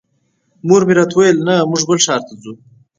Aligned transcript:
مور 0.67 0.81
مې 0.87 0.93
راته 0.97 1.13
وویل 1.15 1.37
نه 1.47 1.53
موږ 1.69 1.81
بل 1.89 1.97
ښار 2.05 2.21
ته 2.27 2.33
ځو. 2.41 2.53